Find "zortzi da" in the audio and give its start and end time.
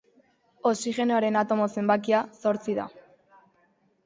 2.47-2.89